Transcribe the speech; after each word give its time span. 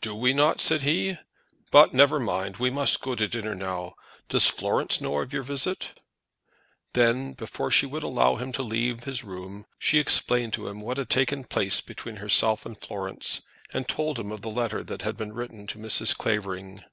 "Do 0.00 0.14
we 0.14 0.32
not?" 0.32 0.60
said 0.60 0.82
he. 0.82 1.18
"But 1.72 1.92
never 1.92 2.20
mind; 2.20 2.58
we 2.58 2.70
must 2.70 3.02
go 3.02 3.16
to 3.16 3.26
dinner 3.26 3.56
now. 3.56 3.94
Does 4.28 4.48
Florence 4.48 5.00
know 5.00 5.18
of 5.18 5.32
your 5.32 5.42
visit?" 5.42 5.98
Then, 6.92 7.32
before 7.32 7.72
she 7.72 7.84
would 7.84 8.04
allow 8.04 8.36
him 8.36 8.52
to 8.52 8.62
leave 8.62 9.02
his 9.02 9.24
room, 9.24 9.66
she 9.76 9.98
explained 9.98 10.52
to 10.52 10.68
him 10.68 10.80
what 10.80 10.98
had 10.98 11.10
taken 11.10 11.42
place 11.42 11.80
between 11.80 12.18
herself 12.22 12.64
and 12.64 12.78
Florence, 12.80 13.42
and 13.74 13.88
told 13.88 14.20
him 14.20 14.30
of 14.30 14.42
the 14.42 14.50
letter 14.50 14.84
that 14.84 15.02
had 15.02 15.16
been 15.16 15.32
written 15.32 15.66
to 15.66 15.80
Mrs. 15.80 16.16
Clavering. 16.16 16.84